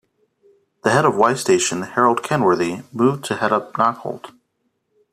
The 0.83 0.89
head 0.89 1.05
of 1.05 1.15
Y 1.15 1.35
station, 1.35 1.83
Harold 1.83 2.23
Kenworthy, 2.23 2.81
moved 2.91 3.23
to 3.25 3.35
head 3.35 3.51
up 3.53 3.73
Knockholt. 3.73 4.31